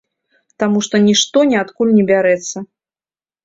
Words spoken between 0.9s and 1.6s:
нішто